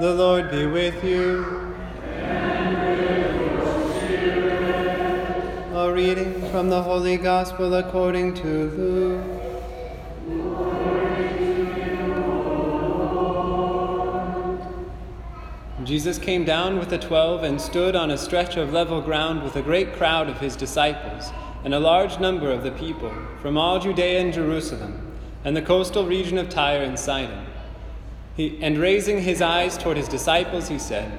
The 0.00 0.14
Lord 0.14 0.50
be 0.50 0.64
with 0.64 1.04
you. 1.04 1.76
A 5.74 5.92
reading 5.92 6.48
from 6.50 6.70
the 6.70 6.82
Holy 6.82 7.18
Gospel 7.18 7.74
according 7.74 8.32
to 8.36 8.70
Luke. 8.70 9.42
Jesus 15.84 16.18
came 16.18 16.46
down 16.46 16.78
with 16.78 16.88
the 16.88 16.98
twelve 16.98 17.42
and 17.42 17.60
stood 17.60 17.94
on 17.94 18.10
a 18.10 18.16
stretch 18.16 18.56
of 18.56 18.72
level 18.72 19.02
ground 19.02 19.42
with 19.42 19.56
a 19.56 19.62
great 19.62 19.92
crowd 19.92 20.30
of 20.30 20.40
his 20.40 20.56
disciples 20.56 21.30
and 21.64 21.74
a 21.74 21.80
large 21.80 22.18
number 22.18 22.50
of 22.50 22.62
the 22.62 22.72
people 22.72 23.12
from 23.42 23.58
all 23.58 23.78
Judea 23.78 24.20
and 24.20 24.32
Jerusalem 24.32 25.12
and 25.44 25.54
the 25.54 25.60
coastal 25.60 26.06
region 26.06 26.38
of 26.38 26.48
Tyre 26.48 26.82
and 26.82 26.98
Sidon. 26.98 27.51
He, 28.36 28.58
and 28.62 28.78
raising 28.78 29.20
his 29.20 29.42
eyes 29.42 29.76
toward 29.76 29.96
his 29.96 30.08
disciples, 30.08 30.68
he 30.68 30.78
said, 30.78 31.18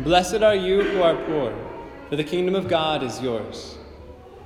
Blessed 0.00 0.42
are 0.42 0.54
you 0.54 0.82
who 0.82 1.02
are 1.02 1.14
poor, 1.14 1.54
for 2.08 2.16
the 2.16 2.24
kingdom 2.24 2.54
of 2.54 2.68
God 2.68 3.02
is 3.02 3.20
yours. 3.20 3.78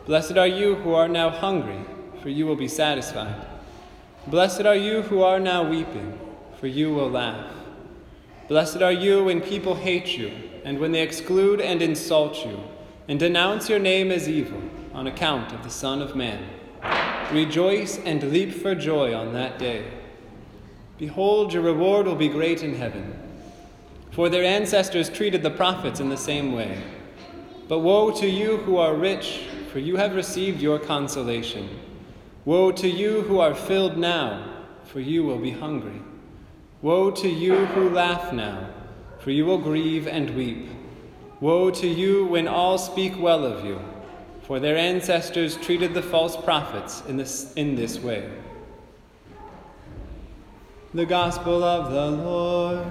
Blessed 0.05 0.37
are 0.37 0.47
you 0.47 0.75
who 0.75 0.93
are 0.93 1.09
now 1.09 1.31
hungry, 1.31 1.81
for 2.23 2.29
you 2.29 2.47
will 2.47 2.57
be 2.57 2.69
satisfied. 2.69 3.47
Blessed 4.27 4.63
are 4.63 4.77
you 4.77 5.03
who 5.03 5.23
are 5.23 5.41
now 5.41 5.69
weeping, 5.69 6.19
for 6.61 6.67
you 6.67 6.93
will 6.93 7.11
laugh. 7.11 7.53
Blessed 8.49 8.83
are 8.83 8.93
you 8.93 9.25
when 9.25 9.41
people 9.41 9.75
hate 9.75 10.19
you, 10.19 10.31
and 10.65 10.79
when 10.79 10.93
they 10.93 11.01
exclude 11.01 11.61
and 11.61 11.81
insult 11.81 12.45
you, 12.45 12.61
and 13.09 13.19
denounce 13.19 13.71
your 13.71 13.79
name 13.79 14.11
as 14.11 14.29
evil 14.29 14.63
on 14.93 15.07
account 15.07 15.53
of 15.53 15.63
the 15.63 15.71
Son 15.71 16.03
of 16.03 16.15
Man. 16.15 16.47
Rejoice 17.33 17.99
and 17.99 18.23
leap 18.33 18.53
for 18.53 18.75
joy 18.75 19.15
on 19.15 19.33
that 19.33 19.59
day. 19.59 19.87
Behold, 20.99 21.53
your 21.53 21.63
reward 21.63 22.07
will 22.07 22.15
be 22.15 22.29
great 22.29 22.63
in 22.63 22.75
heaven. 22.75 23.19
For 24.13 24.29
their 24.29 24.45
ancestors 24.45 25.11
treated 25.11 25.43
the 25.43 25.51
prophets 25.51 25.99
in 25.99 26.09
the 26.09 26.17
same 26.17 26.53
way. 26.53 26.81
But 27.67 27.81
woe 27.81 28.13
to 28.13 28.29
you 28.29 28.59
who 28.59 28.77
are 28.77 28.95
rich, 28.95 29.47
for 29.73 29.81
you 29.81 29.97
have 29.97 30.15
received 30.15 30.61
your 30.61 30.79
consolation. 30.79 31.69
Woe 32.45 32.71
to 32.73 32.89
you 32.89 33.23
who 33.23 33.41
are 33.41 33.55
filled 33.55 33.97
now, 33.97 34.65
for 34.85 35.01
you 35.01 35.25
will 35.25 35.39
be 35.39 35.51
hungry. 35.51 36.01
Woe 36.81 37.11
to 37.11 37.29
you 37.29 37.67
who 37.67 37.91
laugh 37.91 38.33
now, 38.33 38.71
for 39.19 39.31
you 39.31 39.47
will 39.47 39.59
grieve 39.59 40.07
and 40.07 40.31
weep. 40.37 40.69
Woe 41.41 41.71
to 41.71 41.89
you 41.89 42.27
when 42.27 42.47
all 42.47 42.79
speak 42.79 43.19
well 43.19 43.45
of 43.45 43.65
you, 43.65 43.81
for 44.43 44.61
their 44.61 44.77
ancestors 44.77 45.57
treated 45.57 45.95
the 45.95 46.03
false 46.03 46.37
prophets 46.37 47.03
in 47.09 47.17
this, 47.17 47.53
in 47.55 47.75
this 47.75 47.99
way. 47.99 48.31
The 50.95 51.05
Gospel 51.05 51.65
of 51.65 51.91
the 51.91 52.09
Lord. 52.23 52.87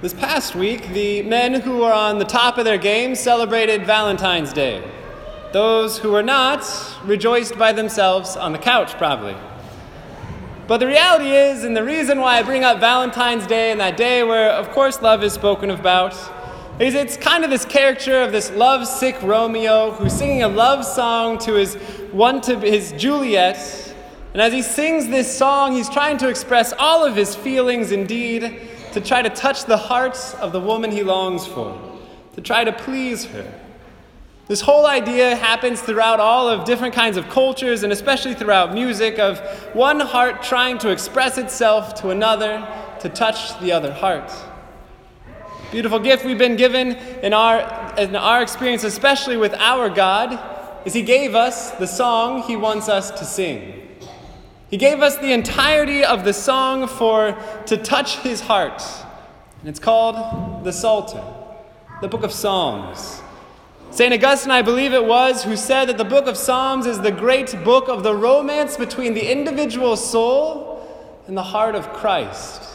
This 0.00 0.12
past 0.12 0.56
week, 0.56 0.88
the 0.88 1.22
men 1.22 1.60
who 1.60 1.78
were 1.78 1.92
on 1.92 2.18
the 2.18 2.24
top 2.24 2.58
of 2.58 2.64
their 2.64 2.78
game 2.78 3.14
celebrated 3.14 3.86
Valentine's 3.86 4.52
Day. 4.52 4.82
Those 5.52 5.98
who 5.98 6.10
were 6.10 6.24
not 6.24 6.66
rejoiced 7.04 7.56
by 7.56 7.72
themselves 7.72 8.36
on 8.36 8.50
the 8.50 8.58
couch, 8.58 8.94
probably. 8.94 9.36
But 10.72 10.78
the 10.78 10.86
reality 10.86 11.32
is, 11.32 11.64
and 11.64 11.76
the 11.76 11.84
reason 11.84 12.18
why 12.18 12.38
I 12.38 12.42
bring 12.42 12.64
up 12.64 12.80
Valentine's 12.80 13.46
Day 13.46 13.72
and 13.72 13.80
that 13.80 13.98
day 13.98 14.22
where, 14.22 14.48
of 14.48 14.70
course, 14.70 15.02
love 15.02 15.22
is 15.22 15.34
spoken 15.34 15.68
about, 15.68 16.16
is 16.80 16.94
it's 16.94 17.18
kind 17.18 17.44
of 17.44 17.50
this 17.50 17.66
character 17.66 18.22
of 18.22 18.32
this 18.32 18.50
love-sick 18.52 19.20
Romeo 19.20 19.90
who's 19.90 20.14
singing 20.14 20.42
a 20.42 20.48
love 20.48 20.86
song 20.86 21.36
to 21.40 21.52
his 21.52 21.74
one 22.10 22.40
to 22.40 22.58
his 22.58 22.92
Juliet. 22.92 23.94
And 24.32 24.40
as 24.40 24.54
he 24.54 24.62
sings 24.62 25.08
this 25.08 25.30
song, 25.36 25.74
he's 25.74 25.90
trying 25.90 26.16
to 26.16 26.28
express 26.30 26.72
all 26.78 27.04
of 27.04 27.14
his 27.14 27.36
feelings 27.36 27.92
indeed 27.92 28.58
to 28.92 29.00
try 29.02 29.20
to 29.20 29.28
touch 29.28 29.66
the 29.66 29.76
hearts 29.76 30.32
of 30.36 30.52
the 30.52 30.60
woman 30.60 30.90
he 30.90 31.02
longs 31.02 31.46
for, 31.46 31.78
to 32.34 32.40
try 32.40 32.64
to 32.64 32.72
please 32.72 33.26
her. 33.26 33.60
This 34.48 34.60
whole 34.60 34.86
idea 34.86 35.36
happens 35.36 35.80
throughout 35.80 36.18
all 36.18 36.48
of 36.48 36.64
different 36.64 36.94
kinds 36.94 37.16
of 37.16 37.28
cultures 37.28 37.84
and 37.84 37.92
especially 37.92 38.34
throughout 38.34 38.74
music 38.74 39.18
of 39.18 39.38
one 39.72 40.00
heart 40.00 40.42
trying 40.42 40.78
to 40.78 40.90
express 40.90 41.38
itself 41.38 41.94
to 42.02 42.10
another 42.10 42.66
to 43.00 43.08
touch 43.08 43.58
the 43.60 43.72
other 43.72 43.92
heart. 43.92 44.30
Beautiful 45.70 46.00
gift 46.00 46.24
we've 46.24 46.38
been 46.38 46.56
given 46.56 46.92
in 47.22 47.32
our, 47.32 47.94
in 47.96 48.14
our 48.14 48.42
experience, 48.42 48.84
especially 48.84 49.36
with 49.36 49.54
our 49.54 49.88
God, 49.88 50.38
is 50.84 50.92
He 50.92 51.02
gave 51.02 51.34
us 51.34 51.70
the 51.72 51.86
song 51.86 52.42
He 52.42 52.56
wants 52.56 52.88
us 52.88 53.10
to 53.12 53.24
sing. 53.24 53.82
He 54.72 54.76
gave 54.76 55.00
us 55.00 55.18
the 55.18 55.32
entirety 55.32 56.02
of 56.02 56.24
the 56.24 56.32
song 56.32 56.88
for 56.88 57.36
to 57.66 57.76
touch 57.76 58.16
his 58.18 58.40
heart. 58.40 58.82
And 59.60 59.68
it's 59.68 59.78
called 59.78 60.64
the 60.64 60.72
Psalter, 60.72 61.22
the 62.00 62.08
book 62.08 62.22
of 62.22 62.32
Psalms. 62.32 63.21
St. 63.92 64.10
Augustine, 64.14 64.50
I 64.50 64.62
believe 64.62 64.94
it 64.94 65.04
was, 65.04 65.44
who 65.44 65.54
said 65.54 65.84
that 65.90 65.98
the 65.98 66.04
book 66.04 66.26
of 66.26 66.38
Psalms 66.38 66.86
is 66.86 67.02
the 67.02 67.12
great 67.12 67.62
book 67.62 67.88
of 67.88 68.02
the 68.02 68.14
romance 68.14 68.78
between 68.78 69.12
the 69.12 69.30
individual 69.30 69.98
soul 69.98 70.88
and 71.26 71.36
the 71.36 71.42
heart 71.42 71.74
of 71.74 71.92
Christ. 71.92 72.70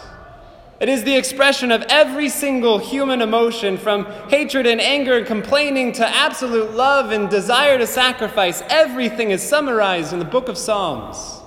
It 0.79 0.89
is 0.89 1.03
the 1.03 1.16
expression 1.16 1.72
of 1.72 1.81
every 1.89 2.29
single 2.29 2.78
human 2.78 3.23
emotion, 3.23 3.79
from 3.79 4.05
hatred 4.29 4.67
and 4.67 4.79
anger 4.79 5.17
and 5.17 5.25
complaining 5.25 5.91
to 5.94 6.07
absolute 6.07 6.75
love 6.75 7.11
and 7.11 7.28
desire 7.31 7.79
to 7.79 7.88
sacrifice. 7.88 8.61
Everything 8.69 9.31
is 9.31 9.41
summarized 9.41 10.13
in 10.13 10.19
the 10.19 10.25
book 10.25 10.47
of 10.47 10.55
Psalms. 10.55 11.41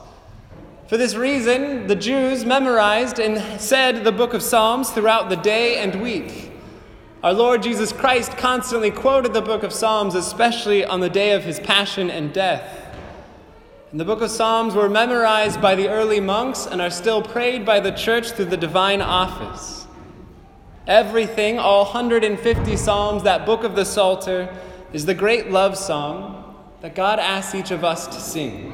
For 0.89 0.97
this 0.97 1.15
reason, 1.15 1.87
the 1.87 1.95
Jews 1.95 2.45
memorized 2.45 3.21
and 3.21 3.61
said 3.61 4.03
the 4.03 4.11
book 4.11 4.35
of 4.35 4.43
Psalms 4.43 4.91
throughout 4.91 5.29
the 5.29 5.37
day 5.37 5.79
and 5.79 6.03
week. 6.03 6.50
Our 7.23 7.35
Lord 7.35 7.63
Jesus 7.63 7.93
Christ 7.93 8.39
constantly 8.39 8.91
quoted 8.91 9.35
the 9.35 9.43
book 9.43 9.63
of 9.63 9.75
Psalms, 9.75 10.15
especially 10.15 10.87
on 10.87 11.01
the 11.01 11.11
day 11.11 11.33
of 11.33 11.45
his 11.45 11.61
passion 11.61 12.09
and 12.09 12.33
death. 12.33 12.97
And 13.91 14.01
the 14.01 14.07
book 14.07 14.23
of 14.23 14.31
Psalms 14.31 14.75
were 14.75 14.89
memorized 14.89 15.61
by 15.61 15.75
the 15.75 15.91
early 15.91 16.19
monks 16.19 16.65
and 16.65 16.81
are 16.81 16.89
still 16.89 17.21
prayed 17.21 17.67
by 17.67 17.79
the 17.79 17.91
church 17.91 18.31
through 18.31 18.47
the 18.47 18.57
divine 18.57 19.03
office. 19.03 19.87
Everything, 20.87 21.59
all 21.59 21.85
150 21.85 22.77
Psalms, 22.77 23.23
that 23.25 23.45
book 23.45 23.65
of 23.65 23.77
the 23.77 23.85
Psalter, 23.85 24.57
is 24.95 25.05
the 25.05 25.15
great 25.15 25.51
love 25.51 25.77
song 25.77 26.57
that 26.81 26.95
God 26.95 27.19
asks 27.19 27.55
each 27.55 27.71
of 27.71 27.85
us 27.85 28.07
to 28.07 28.19
sing. 28.19 28.73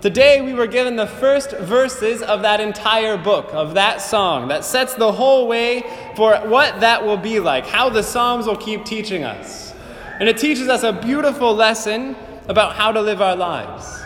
Today 0.00 0.40
we 0.40 0.54
were 0.54 0.68
given 0.68 0.94
the 0.94 1.08
first 1.08 1.50
verses 1.50 2.22
of 2.22 2.42
that 2.42 2.60
entire 2.60 3.16
book, 3.16 3.48
of 3.52 3.74
that 3.74 4.00
song, 4.00 4.46
that 4.46 4.64
sets 4.64 4.94
the 4.94 5.10
whole 5.10 5.48
way 5.48 5.82
for 6.14 6.36
what 6.46 6.78
that 6.78 7.04
will 7.04 7.16
be 7.16 7.40
like, 7.40 7.66
how 7.66 7.90
the 7.90 8.04
Psalms 8.04 8.46
will 8.46 8.56
keep 8.56 8.84
teaching 8.84 9.24
us. 9.24 9.74
And 10.20 10.28
it 10.28 10.38
teaches 10.38 10.68
us 10.68 10.84
a 10.84 10.92
beautiful 10.92 11.52
lesson 11.52 12.14
about 12.46 12.76
how 12.76 12.92
to 12.92 13.02
live 13.02 13.20
our 13.20 13.34
lives, 13.34 14.00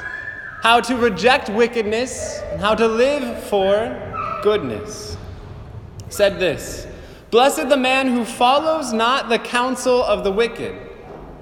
how 0.62 0.81
to 0.81 0.97
reject 0.97 1.50
wickedness, 1.50 2.41
and 2.50 2.58
how 2.58 2.75
to 2.75 2.88
live 2.88 3.44
for 3.44 4.41
goodness. 4.42 5.19
Said 6.08 6.41
this 6.41 6.86
Blessed 7.31 7.69
the 7.69 7.76
man 7.76 8.08
who 8.08 8.25
follows 8.25 8.94
not 8.94 9.28
the 9.28 9.38
counsel 9.38 10.02
of 10.02 10.25
the 10.25 10.32
wicked, 10.32 10.75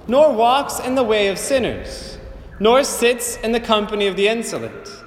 nor 0.09 0.33
walks 0.33 0.81
in 0.81 0.97
the 0.97 1.05
way 1.05 1.29
of 1.29 1.39
sinners 1.39 2.11
nor 2.61 2.85
sits 2.85 3.37
in 3.39 3.53
the 3.53 3.61
company 3.61 4.07
of 4.07 4.17
the 4.17 4.29
insolent. 4.29 5.03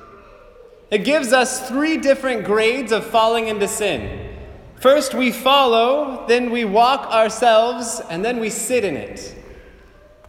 It 0.89 1.05
gives 1.05 1.31
us 1.31 1.67
three 1.69 1.97
different 1.97 2.43
grades 2.43 2.91
of 2.91 3.05
falling 3.05 3.47
into 3.47 3.67
sin. 3.67 4.35
First, 4.79 5.13
we 5.13 5.31
follow, 5.31 6.25
then 6.27 6.49
we 6.49 6.65
walk 6.65 7.09
ourselves, 7.09 8.01
and 8.09 8.25
then 8.25 8.39
we 8.39 8.49
sit 8.49 8.83
in 8.83 8.97
it. 8.97 9.35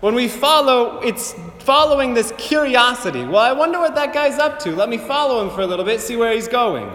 When 0.00 0.15
we 0.15 0.29
follow, 0.29 1.00
it's 1.00 1.35
following 1.61 2.15
this 2.15 2.32
curiosity. 2.37 3.25
Well, 3.25 3.38
I 3.38 3.53
wonder 3.53 3.79
what 3.79 3.94
that 3.94 4.12
guy's 4.12 4.38
up 4.38 4.59
to. 4.61 4.71
Let 4.76 4.91
me 4.91 4.99
follow 4.99 5.43
him 5.43 5.50
for 5.50 5.62
a 5.62 5.67
little 5.67 5.85
bit, 5.85 6.00
see 6.00 6.17
where 6.17 6.32
he's 6.32 6.47
going. 6.47 6.91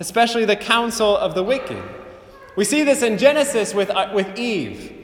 Especially 0.00 0.46
the 0.46 0.56
counsel 0.56 1.16
of 1.16 1.34
the 1.34 1.42
wicked. 1.42 1.82
We 2.56 2.64
see 2.64 2.82
this 2.82 3.02
in 3.02 3.18
Genesis 3.18 3.74
with, 3.74 3.90
uh, 3.90 4.10
with 4.14 4.38
Eve. 4.38 4.96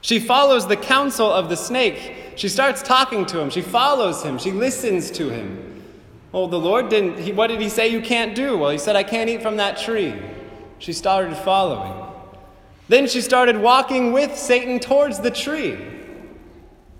She 0.00 0.18
follows 0.18 0.66
the 0.66 0.76
counsel 0.76 1.30
of 1.30 1.48
the 1.48 1.56
snake 1.56 2.23
she 2.36 2.48
starts 2.48 2.82
talking 2.82 3.26
to 3.26 3.40
him. 3.40 3.50
She 3.50 3.62
follows 3.62 4.22
him. 4.22 4.38
She 4.38 4.50
listens 4.50 5.10
to 5.12 5.28
him. 5.28 5.82
Well, 6.32 6.48
the 6.48 6.58
Lord 6.58 6.88
didn't. 6.88 7.18
He, 7.18 7.32
what 7.32 7.46
did 7.46 7.60
he 7.60 7.68
say 7.68 7.88
you 7.88 8.00
can't 8.00 8.34
do? 8.34 8.58
Well, 8.58 8.70
he 8.70 8.78
said, 8.78 8.96
I 8.96 9.04
can't 9.04 9.30
eat 9.30 9.42
from 9.42 9.56
that 9.58 9.78
tree. 9.78 10.14
She 10.78 10.92
started 10.92 11.36
following. 11.36 11.94
Then 12.88 13.06
she 13.06 13.20
started 13.20 13.56
walking 13.56 14.12
with 14.12 14.36
Satan 14.36 14.80
towards 14.80 15.20
the 15.20 15.30
tree. 15.30 15.78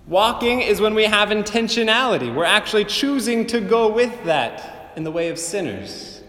Walking 0.07 0.61
is 0.61 0.79
when 0.79 0.93
we 0.93 1.03
have 1.03 1.29
intentionality. 1.29 2.33
We're 2.33 2.45
actually 2.45 2.85
choosing 2.85 3.45
to 3.47 3.59
go 3.59 3.91
with 3.91 4.23
that 4.23 4.93
in 4.95 5.03
the 5.03 5.11
way 5.11 5.29
of 5.29 5.37
sinners. 5.37 6.23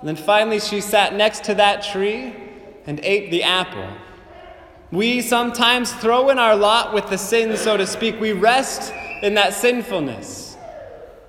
And 0.00 0.08
then 0.08 0.16
finally, 0.16 0.60
she 0.60 0.80
sat 0.80 1.14
next 1.14 1.44
to 1.44 1.54
that 1.56 1.82
tree 1.82 2.34
and 2.86 3.00
ate 3.02 3.30
the 3.30 3.42
apple. 3.42 3.88
We 4.90 5.20
sometimes 5.20 5.92
throw 5.92 6.30
in 6.30 6.38
our 6.38 6.56
lot 6.56 6.94
with 6.94 7.10
the 7.10 7.18
sin, 7.18 7.56
so 7.56 7.76
to 7.76 7.86
speak. 7.86 8.18
We 8.18 8.32
rest 8.32 8.92
in 9.22 9.34
that 9.34 9.52
sinfulness. 9.52 10.56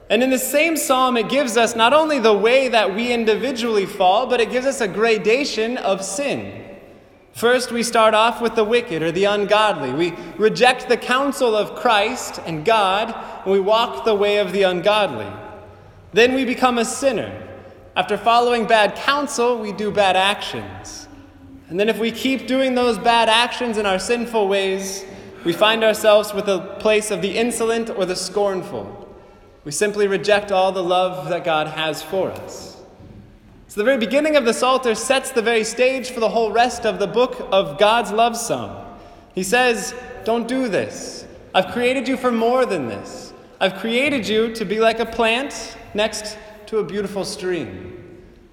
And 0.10 0.24
in 0.24 0.30
the 0.30 0.40
same 0.40 0.78
psalm, 0.78 1.18
it 1.18 1.30
gives 1.30 1.58
us 1.58 1.76
not 1.76 1.94
only 1.94 2.20
the 2.20 2.34
way 2.34 2.70
that 2.70 2.96
we 2.96 3.12
individually 3.12 3.86
fall, 3.86 4.28
but 4.28 4.40
it 4.40 4.50
gives 4.50 4.66
us 4.66 4.82
a 4.82 4.88
gradation 4.88 5.78
of 5.78 6.04
sin. 6.04 6.66
First, 7.34 7.72
we 7.72 7.84
start 7.84 8.14
off 8.14 8.42
with 8.42 8.56
the 8.56 8.64
wicked 8.64 9.04
or 9.04 9.12
the 9.12 9.26
ungodly. 9.26 9.92
We 9.92 10.14
reject 10.38 10.88
the 10.88 10.98
counsel 10.98 11.56
of 11.56 11.76
Christ 11.76 12.40
and 12.46 12.66
God, 12.66 13.14
and 13.44 13.52
we 13.52 13.60
walk 13.60 14.06
the 14.06 14.16
way 14.16 14.38
of 14.38 14.52
the 14.52 14.64
ungodly. 14.64 15.28
Then 16.14 16.34
we 16.34 16.46
become 16.46 16.78
a 16.78 16.86
sinner. 16.86 17.48
After 17.96 18.18
following 18.18 18.66
bad 18.66 18.96
counsel, 18.96 19.60
we 19.60 19.74
do 19.74 19.92
bad 19.92 20.16
actions. 20.16 21.09
And 21.70 21.80
then, 21.80 21.88
if 21.88 22.00
we 22.00 22.12
keep 22.12 22.48
doing 22.48 22.74
those 22.74 22.98
bad 22.98 23.30
actions 23.30 23.78
in 23.78 23.86
our 23.86 24.00
sinful 24.00 24.48
ways, 24.48 25.06
we 25.46 25.54
find 25.54 25.84
ourselves 25.84 26.34
with 26.34 26.48
a 26.48 26.76
place 26.80 27.12
of 27.12 27.22
the 27.22 27.38
insolent 27.38 27.92
or 27.92 28.06
the 28.06 28.16
scornful. 28.16 29.08
We 29.64 29.72
simply 29.72 30.08
reject 30.08 30.52
all 30.52 30.72
the 30.72 30.84
love 30.84 31.30
that 31.30 31.44
God 31.44 31.68
has 31.68 32.02
for 32.02 32.32
us. 32.32 32.82
So, 33.68 33.80
the 33.80 33.86
very 33.86 34.00
beginning 34.00 34.36
of 34.36 34.46
the 34.46 34.54
Psalter 34.54 34.96
sets 34.96 35.30
the 35.30 35.44
very 35.44 35.64
stage 35.64 36.10
for 36.10 36.20
the 36.20 36.30
whole 36.30 36.52
rest 36.52 36.88
of 36.88 36.98
the 36.98 37.06
book 37.06 37.48
of 37.52 37.78
God's 37.78 38.12
love 38.12 38.36
song. 38.36 38.98
He 39.36 39.44
says, 39.44 39.94
Don't 40.26 40.48
do 40.48 40.68
this. 40.70 41.28
I've 41.54 41.68
created 41.68 42.08
you 42.08 42.18
for 42.18 42.32
more 42.32 42.66
than 42.66 42.88
this. 42.88 43.32
I've 43.62 43.76
created 43.76 44.28
you 44.28 44.56
to 44.56 44.66
be 44.66 44.80
like 44.80 45.00
a 45.00 45.06
plant 45.06 45.78
next 45.94 46.38
to 46.66 46.80
a 46.80 46.84
beautiful 46.84 47.24
stream. 47.24 47.99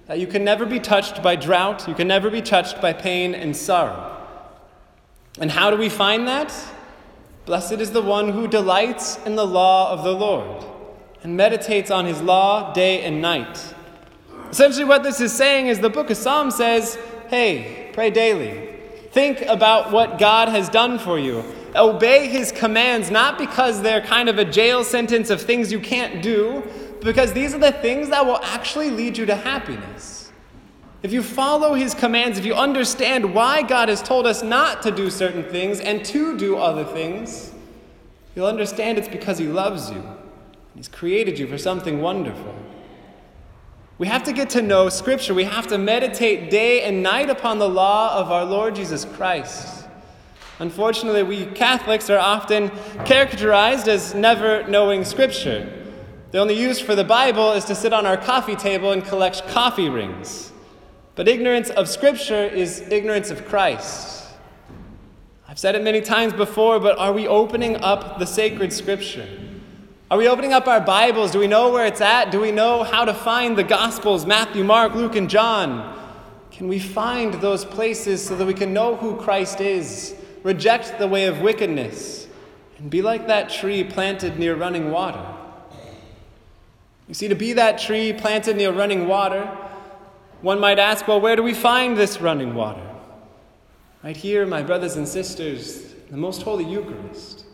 That 0.07 0.19
you 0.19 0.27
can 0.27 0.43
never 0.43 0.65
be 0.65 0.79
touched 0.79 1.21
by 1.21 1.35
drought, 1.35 1.87
you 1.87 1.93
can 1.93 2.07
never 2.07 2.29
be 2.29 2.41
touched 2.41 2.81
by 2.81 2.93
pain 2.93 3.35
and 3.35 3.55
sorrow. 3.55 4.15
And 5.39 5.51
how 5.51 5.69
do 5.69 5.77
we 5.77 5.89
find 5.89 6.27
that? 6.27 6.53
Blessed 7.45 7.73
is 7.73 7.91
the 7.91 8.01
one 8.01 8.29
who 8.29 8.47
delights 8.47 9.19
in 9.25 9.35
the 9.35 9.45
law 9.45 9.91
of 9.91 10.03
the 10.03 10.13
Lord 10.13 10.65
and 11.23 11.35
meditates 11.35 11.91
on 11.91 12.05
his 12.05 12.21
law 12.21 12.73
day 12.73 13.03
and 13.03 13.21
night. 13.21 13.73
Essentially, 14.49 14.85
what 14.85 15.03
this 15.03 15.19
is 15.19 15.33
saying 15.33 15.67
is 15.67 15.79
the 15.79 15.89
book 15.89 16.09
of 16.09 16.17
Psalms 16.17 16.55
says, 16.55 16.97
hey, 17.27 17.89
pray 17.93 18.09
daily. 18.09 18.75
Think 19.11 19.41
about 19.41 19.91
what 19.91 20.19
God 20.19 20.49
has 20.49 20.69
done 20.69 20.99
for 20.99 21.19
you. 21.19 21.43
Obey 21.75 22.27
his 22.27 22.51
commands, 22.51 23.11
not 23.11 23.37
because 23.37 23.81
they're 23.81 24.01
kind 24.01 24.29
of 24.29 24.39
a 24.39 24.45
jail 24.45 24.83
sentence 24.83 25.29
of 25.29 25.41
things 25.41 25.71
you 25.71 25.79
can't 25.79 26.21
do, 26.21 26.63
because 27.01 27.33
these 27.33 27.53
are 27.53 27.59
the 27.59 27.71
things 27.71 28.09
that 28.09 28.25
will 28.25 28.39
actually 28.43 28.89
lead 28.89 29.17
you 29.17 29.25
to 29.25 29.35
happiness. 29.35 30.31
If 31.03 31.13
you 31.13 31.21
follow 31.21 31.73
his 31.73 31.93
commands, 31.93 32.39
if 32.39 32.45
you 32.45 32.53
understand 32.53 33.33
why 33.33 33.61
God 33.61 33.89
has 33.89 34.01
told 34.01 34.25
us 34.25 34.41
not 34.41 34.81
to 34.81 34.91
do 34.91 35.09
certain 35.09 35.43
things 35.43 35.79
and 35.79 36.03
to 36.05 36.37
do 36.37 36.57
other 36.57 36.83
things, 36.83 37.53
you'll 38.35 38.47
understand 38.47 38.97
it's 38.97 39.07
because 39.07 39.37
he 39.37 39.47
loves 39.47 39.91
you. 39.91 40.03
He's 40.75 40.87
created 40.87 41.37
you 41.39 41.47
for 41.47 41.57
something 41.57 42.01
wonderful. 42.01 42.55
We 43.99 44.07
have 44.07 44.23
to 44.23 44.33
get 44.33 44.51
to 44.51 44.61
know 44.61 44.89
Scripture. 44.89 45.33
We 45.33 45.45
have 45.45 45.67
to 45.67 45.77
meditate 45.77 46.51
day 46.51 46.83
and 46.83 47.01
night 47.01 47.29
upon 47.29 47.57
the 47.57 47.69
law 47.69 48.19
of 48.19 48.31
our 48.31 48.45
Lord 48.45 48.75
Jesus 48.75 49.05
Christ. 49.05 49.87
Unfortunately, 50.59 51.23
we 51.23 51.45
Catholics 51.45 52.09
are 52.09 52.19
often 52.19 52.69
characterized 53.05 53.87
as 53.87 54.13
never 54.13 54.67
knowing 54.67 55.03
Scripture. 55.03 55.76
The 56.29 56.39
only 56.39 56.59
use 56.59 56.81
for 56.81 56.93
the 56.93 57.05
Bible 57.05 57.53
is 57.53 57.63
to 57.65 57.75
sit 57.75 57.93
on 57.93 58.05
our 58.05 58.17
coffee 58.17 58.57
table 58.57 58.91
and 58.91 59.01
collect 59.03 59.47
coffee 59.47 59.87
rings. 59.87 60.51
But 61.15 61.29
ignorance 61.29 61.69
of 61.69 61.87
Scripture 61.87 62.43
is 62.43 62.81
ignorance 62.91 63.31
of 63.31 63.45
Christ. 63.45 64.25
I've 65.47 65.57
said 65.57 65.75
it 65.75 65.83
many 65.83 66.01
times 66.01 66.33
before, 66.33 66.81
but 66.81 66.97
are 66.99 67.13
we 67.13 67.29
opening 67.29 67.77
up 67.77 68.19
the 68.19 68.25
sacred 68.25 68.73
Scripture? 68.73 69.25
Are 70.11 70.17
we 70.17 70.27
opening 70.27 70.51
up 70.51 70.67
our 70.67 70.81
Bibles? 70.81 71.31
Do 71.31 71.39
we 71.39 71.47
know 71.47 71.71
where 71.71 71.85
it's 71.85 72.01
at? 72.01 72.29
Do 72.29 72.41
we 72.41 72.51
know 72.51 72.83
how 72.83 73.05
to 73.05 73.13
find 73.13 73.57
the 73.57 73.63
Gospels 73.63 74.25
Matthew, 74.25 74.65
Mark, 74.65 74.95
Luke, 74.95 75.15
and 75.15 75.29
John? 75.29 75.97
Can 76.51 76.67
we 76.67 76.77
find 76.77 77.35
those 77.35 77.63
places 77.63 78.25
so 78.25 78.35
that 78.35 78.45
we 78.45 78.53
can 78.53 78.73
know 78.73 78.97
who 78.97 79.15
Christ 79.15 79.61
is, 79.61 80.13
reject 80.43 80.99
the 80.99 81.07
way 81.07 81.25
of 81.27 81.39
wickedness, 81.39 82.27
and 82.79 82.89
be 82.89 83.01
like 83.01 83.27
that 83.27 83.49
tree 83.49 83.85
planted 83.85 84.37
near 84.37 84.55
running 84.55 84.91
water? 84.91 85.36
You 87.07 87.13
see, 87.13 87.27
to 87.27 87.35
be 87.35 87.53
that 87.53 87.79
tree 87.79 88.13
planted 88.13 88.57
near 88.57 88.71
running 88.71 89.07
water, 89.07 89.45
one 90.41 90.59
might 90.59 90.79
ask, 90.79 91.07
well, 91.07 91.21
where 91.21 91.35
do 91.35 91.43
we 91.43 91.53
find 91.53 91.97
this 91.97 92.21
running 92.21 92.53
water? 92.53 92.83
Right 94.03 94.15
here, 94.15 94.45
my 94.45 94.61
brothers 94.61 94.95
and 94.95 95.07
sisters, 95.07 95.93
the 96.09 96.17
most 96.17 96.43
holy 96.43 96.65
Eucharist 96.65 97.45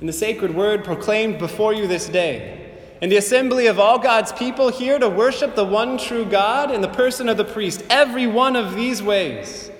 in 0.00 0.06
the 0.06 0.12
sacred 0.12 0.54
word 0.54 0.84
proclaimed 0.84 1.38
before 1.38 1.72
you 1.72 1.86
this 1.86 2.08
day, 2.08 2.62
in 3.00 3.08
the 3.10 3.16
assembly 3.16 3.66
of 3.66 3.78
all 3.78 3.98
God's 3.98 4.32
people 4.32 4.68
here 4.68 4.98
to 4.98 5.08
worship 5.08 5.54
the 5.54 5.64
one 5.64 5.98
true 5.98 6.24
God 6.24 6.70
in 6.70 6.80
the 6.80 6.88
person 6.88 7.28
of 7.28 7.36
the 7.36 7.44
priest, 7.44 7.84
every 7.90 8.26
one 8.26 8.56
of 8.56 8.74
these 8.74 9.02
ways 9.02 9.70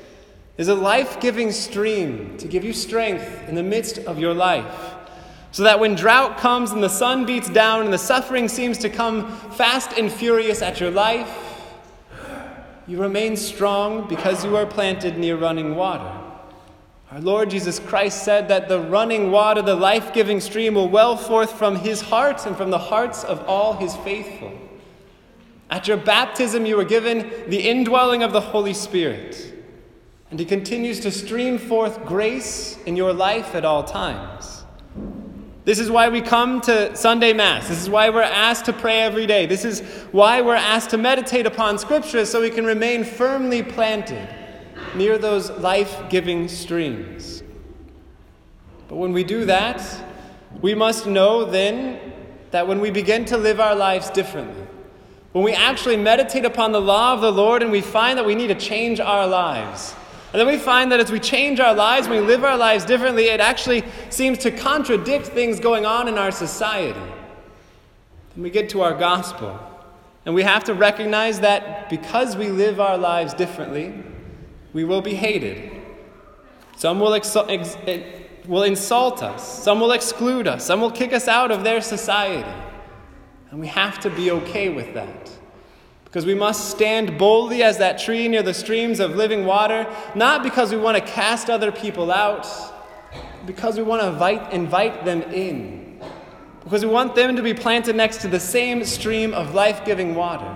is 0.58 0.68
a 0.68 0.74
life 0.74 1.20
giving 1.20 1.52
stream 1.52 2.36
to 2.38 2.48
give 2.48 2.64
you 2.64 2.72
strength 2.72 3.48
in 3.48 3.54
the 3.54 3.62
midst 3.62 3.98
of 3.98 4.18
your 4.18 4.34
life. 4.34 4.95
So 5.56 5.62
that 5.62 5.80
when 5.80 5.94
drought 5.94 6.36
comes 6.36 6.72
and 6.72 6.82
the 6.82 6.90
sun 6.90 7.24
beats 7.24 7.48
down 7.48 7.84
and 7.84 7.90
the 7.90 7.96
suffering 7.96 8.46
seems 8.46 8.76
to 8.76 8.90
come 8.90 9.34
fast 9.52 9.92
and 9.96 10.12
furious 10.12 10.60
at 10.60 10.80
your 10.80 10.90
life, 10.90 11.34
you 12.86 13.00
remain 13.00 13.38
strong 13.38 14.06
because 14.06 14.44
you 14.44 14.54
are 14.54 14.66
planted 14.66 15.16
near 15.16 15.34
running 15.34 15.74
water. 15.74 16.12
Our 17.10 17.20
Lord 17.22 17.48
Jesus 17.48 17.78
Christ 17.78 18.22
said 18.22 18.48
that 18.48 18.68
the 18.68 18.80
running 18.80 19.30
water, 19.30 19.62
the 19.62 19.74
life 19.74 20.12
giving 20.12 20.42
stream, 20.42 20.74
will 20.74 20.90
well 20.90 21.16
forth 21.16 21.52
from 21.52 21.76
his 21.76 22.02
heart 22.02 22.44
and 22.44 22.54
from 22.54 22.68
the 22.68 22.76
hearts 22.76 23.24
of 23.24 23.40
all 23.48 23.72
his 23.72 23.96
faithful. 23.96 24.52
At 25.70 25.88
your 25.88 25.96
baptism, 25.96 26.66
you 26.66 26.76
were 26.76 26.84
given 26.84 27.30
the 27.48 27.66
indwelling 27.66 28.22
of 28.22 28.34
the 28.34 28.42
Holy 28.42 28.74
Spirit, 28.74 29.54
and 30.30 30.38
he 30.38 30.44
continues 30.44 31.00
to 31.00 31.10
stream 31.10 31.56
forth 31.56 32.04
grace 32.04 32.76
in 32.84 32.94
your 32.94 33.14
life 33.14 33.54
at 33.54 33.64
all 33.64 33.84
times. 33.84 34.55
This 35.66 35.80
is 35.80 35.90
why 35.90 36.10
we 36.10 36.20
come 36.20 36.60
to 36.60 36.94
Sunday 36.94 37.32
Mass. 37.32 37.66
This 37.66 37.82
is 37.82 37.90
why 37.90 38.08
we're 38.08 38.22
asked 38.22 38.66
to 38.66 38.72
pray 38.72 39.00
every 39.00 39.26
day. 39.26 39.46
This 39.46 39.64
is 39.64 39.80
why 40.12 40.40
we're 40.40 40.54
asked 40.54 40.90
to 40.90 40.96
meditate 40.96 41.44
upon 41.44 41.76
Scripture 41.76 42.24
so 42.24 42.40
we 42.40 42.50
can 42.50 42.64
remain 42.64 43.02
firmly 43.02 43.64
planted 43.64 44.28
near 44.94 45.18
those 45.18 45.50
life 45.50 46.08
giving 46.08 46.46
streams. 46.46 47.42
But 48.86 48.94
when 48.94 49.12
we 49.12 49.24
do 49.24 49.44
that, 49.46 49.82
we 50.62 50.72
must 50.72 51.08
know 51.08 51.44
then 51.44 52.12
that 52.52 52.68
when 52.68 52.78
we 52.78 52.92
begin 52.92 53.24
to 53.24 53.36
live 53.36 53.58
our 53.58 53.74
lives 53.74 54.08
differently, 54.10 54.68
when 55.32 55.44
we 55.44 55.52
actually 55.52 55.96
meditate 55.96 56.44
upon 56.44 56.70
the 56.70 56.80
law 56.80 57.12
of 57.12 57.20
the 57.20 57.32
Lord 57.32 57.64
and 57.64 57.72
we 57.72 57.80
find 57.80 58.16
that 58.18 58.24
we 58.24 58.36
need 58.36 58.46
to 58.46 58.54
change 58.54 59.00
our 59.00 59.26
lives, 59.26 59.96
and 60.32 60.40
then 60.40 60.46
we 60.46 60.58
find 60.58 60.92
that 60.92 61.00
as 61.00 61.10
we 61.10 61.20
change 61.20 61.60
our 61.60 61.74
lives, 61.74 62.08
when 62.08 62.20
we 62.20 62.26
live 62.26 62.44
our 62.44 62.56
lives 62.56 62.84
differently, 62.84 63.26
it 63.26 63.40
actually 63.40 63.84
seems 64.10 64.38
to 64.38 64.50
contradict 64.50 65.28
things 65.28 65.60
going 65.60 65.86
on 65.86 66.08
in 66.08 66.18
our 66.18 66.30
society. 66.30 66.98
Then 68.34 68.42
we 68.42 68.50
get 68.50 68.68
to 68.70 68.82
our 68.82 68.94
gospel, 68.94 69.58
and 70.24 70.34
we 70.34 70.42
have 70.42 70.64
to 70.64 70.74
recognize 70.74 71.40
that 71.40 71.88
because 71.88 72.36
we 72.36 72.48
live 72.48 72.80
our 72.80 72.98
lives 72.98 73.32
differently, 73.34 73.94
we 74.72 74.84
will 74.84 75.00
be 75.00 75.14
hated. 75.14 75.72
Some 76.76 77.00
will, 77.00 77.14
ex- 77.14 77.34
ex- 77.34 77.78
will 78.46 78.64
insult 78.64 79.22
us. 79.22 79.62
Some 79.62 79.80
will 79.80 79.92
exclude 79.92 80.46
us. 80.46 80.64
Some 80.64 80.80
will 80.80 80.90
kick 80.90 81.12
us 81.12 81.28
out 81.28 81.50
of 81.50 81.64
their 81.64 81.80
society. 81.80 82.50
And 83.50 83.60
we 83.60 83.68
have 83.68 83.98
to 84.00 84.10
be 84.10 84.30
okay 84.32 84.68
with 84.68 84.92
that. 84.94 85.30
Because 86.16 86.24
we 86.24 86.34
must 86.34 86.70
stand 86.70 87.18
boldly 87.18 87.62
as 87.62 87.76
that 87.76 87.98
tree 87.98 88.26
near 88.26 88.42
the 88.42 88.54
streams 88.54 89.00
of 89.00 89.16
living 89.16 89.44
water, 89.44 89.86
not 90.14 90.42
because 90.42 90.72
we 90.72 90.78
want 90.78 90.96
to 90.96 91.02
cast 91.02 91.50
other 91.50 91.70
people 91.70 92.10
out, 92.10 92.48
because 93.44 93.76
we 93.76 93.82
want 93.82 94.00
to 94.00 94.08
invite, 94.08 94.50
invite 94.50 95.04
them 95.04 95.20
in. 95.24 96.00
Because 96.64 96.82
we 96.82 96.90
want 96.90 97.14
them 97.16 97.36
to 97.36 97.42
be 97.42 97.52
planted 97.52 97.96
next 97.96 98.22
to 98.22 98.28
the 98.28 98.40
same 98.40 98.82
stream 98.86 99.34
of 99.34 99.52
life 99.52 99.84
giving 99.84 100.14
water. 100.14 100.50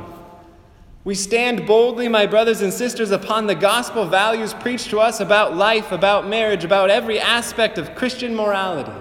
We 1.04 1.14
stand 1.14 1.66
boldly, 1.66 2.08
my 2.08 2.24
brothers 2.24 2.62
and 2.62 2.72
sisters, 2.72 3.10
upon 3.10 3.46
the 3.46 3.54
gospel 3.54 4.06
values 4.06 4.54
preached 4.54 4.88
to 4.88 5.00
us 5.00 5.20
about 5.20 5.54
life, 5.54 5.92
about 5.92 6.26
marriage, 6.26 6.64
about 6.64 6.88
every 6.88 7.20
aspect 7.20 7.76
of 7.76 7.94
Christian 7.94 8.34
morality. 8.34 8.98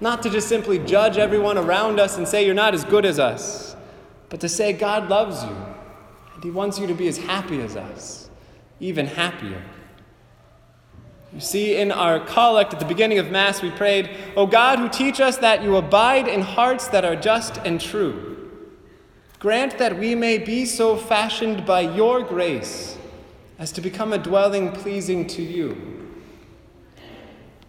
Not 0.00 0.22
to 0.22 0.30
just 0.30 0.48
simply 0.48 0.78
judge 0.78 1.18
everyone 1.18 1.58
around 1.58 2.00
us 2.00 2.16
and 2.16 2.26
say 2.26 2.46
you're 2.46 2.54
not 2.54 2.72
as 2.72 2.86
good 2.86 3.04
as 3.04 3.18
us, 3.18 3.75
but 4.28 4.40
to 4.40 4.48
say 4.48 4.72
God 4.72 5.08
loves 5.08 5.42
you 5.44 5.56
and 6.34 6.44
He 6.44 6.50
wants 6.50 6.78
you 6.78 6.86
to 6.86 6.94
be 6.94 7.08
as 7.08 7.18
happy 7.18 7.60
as 7.60 7.76
us, 7.76 8.30
even 8.80 9.06
happier. 9.06 9.62
You 11.32 11.40
see, 11.40 11.76
in 11.76 11.92
our 11.92 12.18
collect 12.20 12.72
at 12.72 12.78
the 12.78 12.86
beginning 12.86 13.18
of 13.18 13.30
Mass, 13.30 13.60
we 13.60 13.70
prayed, 13.70 14.10
O 14.36 14.46
God, 14.46 14.78
who 14.78 14.88
teach 14.88 15.20
us 15.20 15.36
that 15.38 15.62
you 15.62 15.76
abide 15.76 16.28
in 16.28 16.40
hearts 16.40 16.88
that 16.88 17.04
are 17.04 17.16
just 17.16 17.58
and 17.58 17.80
true. 17.80 18.32
grant 19.38 19.76
that 19.78 19.98
we 19.98 20.14
may 20.14 20.38
be 20.38 20.64
so 20.64 20.96
fashioned 20.96 21.66
by 21.66 21.80
your 21.80 22.22
grace 22.22 22.96
as 23.58 23.70
to 23.72 23.80
become 23.80 24.12
a 24.12 24.18
dwelling 24.18 24.72
pleasing 24.72 25.26
to 25.26 25.42
you. 25.42 26.10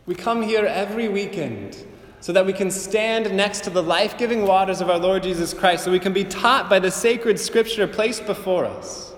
We 0.06 0.16
come 0.16 0.42
here 0.42 0.66
every 0.66 1.10
weekend 1.10 1.86
so 2.28 2.34
that 2.34 2.46
we 2.46 2.52
can 2.52 2.70
stand 2.70 3.34
next 3.34 3.64
to 3.64 3.70
the 3.70 3.82
life 3.82 4.18
giving 4.18 4.46
waters 4.46 4.82
of 4.82 4.90
our 4.90 4.98
Lord 4.98 5.24
Jesus 5.24 5.54
Christ, 5.54 5.86
so 5.86 5.92
we 5.92 5.98
can 5.98 6.12
be 6.12 6.26
taught 6.26 6.70
by 6.70 6.78
the 6.78 6.92
sacred 6.92 7.40
scripture 7.40 7.88
placed 7.88 8.26
before 8.26 8.66
us, 8.66 9.14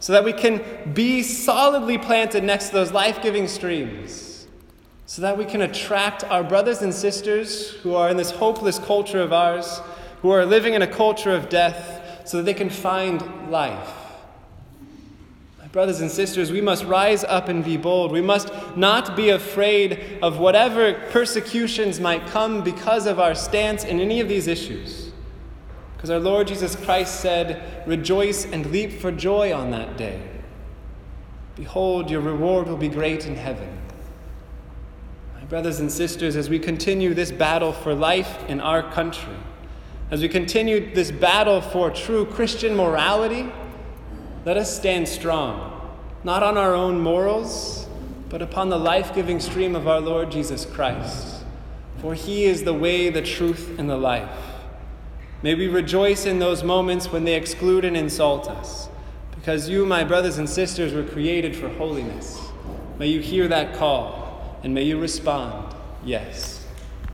so 0.00 0.12
that 0.12 0.24
we 0.24 0.32
can 0.32 0.60
be 0.92 1.22
solidly 1.22 1.96
planted 1.96 2.42
next 2.42 2.70
to 2.70 2.74
those 2.74 2.90
life 2.90 3.22
giving 3.22 3.46
streams, 3.46 4.48
so 5.06 5.22
that 5.22 5.38
we 5.38 5.44
can 5.44 5.60
attract 5.60 6.24
our 6.24 6.42
brothers 6.42 6.82
and 6.82 6.92
sisters 6.92 7.70
who 7.70 7.94
are 7.94 8.08
in 8.08 8.16
this 8.16 8.32
hopeless 8.32 8.80
culture 8.80 9.20
of 9.20 9.32
ours, 9.32 9.80
who 10.20 10.30
are 10.30 10.44
living 10.44 10.74
in 10.74 10.82
a 10.82 10.88
culture 10.88 11.30
of 11.30 11.48
death, 11.48 12.20
so 12.24 12.38
that 12.38 12.42
they 12.42 12.52
can 12.52 12.68
find 12.68 13.48
life. 13.48 14.03
Brothers 15.74 16.00
and 16.00 16.08
sisters, 16.08 16.52
we 16.52 16.60
must 16.60 16.84
rise 16.84 17.24
up 17.24 17.48
and 17.48 17.64
be 17.64 17.76
bold. 17.76 18.12
We 18.12 18.20
must 18.20 18.52
not 18.76 19.16
be 19.16 19.30
afraid 19.30 20.20
of 20.22 20.38
whatever 20.38 20.94
persecutions 21.10 21.98
might 21.98 22.28
come 22.28 22.62
because 22.62 23.08
of 23.08 23.18
our 23.18 23.34
stance 23.34 23.82
in 23.82 23.98
any 23.98 24.20
of 24.20 24.28
these 24.28 24.46
issues. 24.46 25.10
Because 25.96 26.10
our 26.10 26.20
Lord 26.20 26.46
Jesus 26.46 26.76
Christ 26.76 27.18
said, 27.18 27.88
Rejoice 27.88 28.44
and 28.44 28.70
leap 28.70 28.92
for 28.92 29.10
joy 29.10 29.52
on 29.52 29.72
that 29.72 29.96
day. 29.96 30.22
Behold, 31.56 32.08
your 32.08 32.20
reward 32.20 32.68
will 32.68 32.76
be 32.76 32.86
great 32.88 33.26
in 33.26 33.34
heaven. 33.34 33.76
My 35.34 35.44
brothers 35.46 35.80
and 35.80 35.90
sisters, 35.90 36.36
as 36.36 36.48
we 36.48 36.60
continue 36.60 37.14
this 37.14 37.32
battle 37.32 37.72
for 37.72 37.96
life 37.96 38.48
in 38.48 38.60
our 38.60 38.92
country, 38.92 39.34
as 40.12 40.22
we 40.22 40.28
continue 40.28 40.94
this 40.94 41.10
battle 41.10 41.60
for 41.60 41.90
true 41.90 42.26
Christian 42.26 42.76
morality, 42.76 43.50
let 44.44 44.56
us 44.56 44.76
stand 44.76 45.08
strong, 45.08 45.80
not 46.22 46.42
on 46.42 46.58
our 46.58 46.74
own 46.74 47.00
morals, 47.00 47.86
but 48.28 48.42
upon 48.42 48.68
the 48.68 48.78
life 48.78 49.14
giving 49.14 49.40
stream 49.40 49.74
of 49.74 49.88
our 49.88 50.00
Lord 50.00 50.30
Jesus 50.30 50.66
Christ. 50.66 51.44
For 51.98 52.14
he 52.14 52.44
is 52.44 52.64
the 52.64 52.74
way, 52.74 53.08
the 53.08 53.22
truth, 53.22 53.78
and 53.78 53.88
the 53.88 53.96
life. 53.96 54.28
May 55.42 55.54
we 55.54 55.68
rejoice 55.68 56.26
in 56.26 56.38
those 56.38 56.62
moments 56.62 57.10
when 57.10 57.24
they 57.24 57.34
exclude 57.34 57.84
and 57.84 57.96
insult 57.96 58.48
us, 58.48 58.88
because 59.34 59.68
you, 59.68 59.86
my 59.86 60.04
brothers 60.04 60.38
and 60.38 60.48
sisters, 60.48 60.92
were 60.92 61.04
created 61.04 61.56
for 61.56 61.68
holiness. 61.68 62.40
May 62.98 63.08
you 63.08 63.20
hear 63.20 63.48
that 63.48 63.74
call, 63.74 64.58
and 64.62 64.74
may 64.74 64.82
you 64.82 64.98
respond, 64.98 65.74
yes. 66.04 66.63